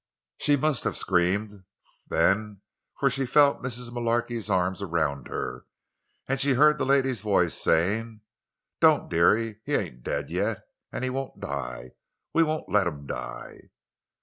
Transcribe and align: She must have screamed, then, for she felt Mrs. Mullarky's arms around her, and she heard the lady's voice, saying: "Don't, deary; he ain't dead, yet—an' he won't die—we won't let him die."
She 0.39 0.57
must 0.57 0.83
have 0.85 0.97
screamed, 0.97 1.63
then, 2.09 2.61
for 2.97 3.11
she 3.11 3.27
felt 3.27 3.61
Mrs. 3.61 3.91
Mullarky's 3.91 4.49
arms 4.49 4.81
around 4.81 5.27
her, 5.27 5.67
and 6.27 6.41
she 6.41 6.53
heard 6.55 6.79
the 6.79 6.87
lady's 6.87 7.21
voice, 7.21 7.53
saying: 7.55 8.21
"Don't, 8.79 9.09
deary; 9.11 9.61
he 9.63 9.75
ain't 9.75 10.01
dead, 10.01 10.31
yet—an' 10.31 11.03
he 11.03 11.11
won't 11.11 11.39
die—we 11.39 12.41
won't 12.41 12.67
let 12.67 12.87
him 12.87 13.05
die." 13.05 13.69